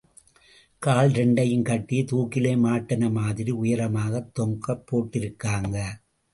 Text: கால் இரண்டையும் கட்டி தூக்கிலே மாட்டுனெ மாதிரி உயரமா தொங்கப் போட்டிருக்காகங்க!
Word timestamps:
கால் 0.81 1.09
இரண்டையும் 1.09 1.65
கட்டி 1.65 1.97
தூக்கிலே 2.11 2.53
மாட்டுனெ 2.65 3.09
மாதிரி 3.19 3.53
உயரமா 3.61 4.05
தொங்கப் 4.39 4.85
போட்டிருக்காகங்க! 4.87 5.77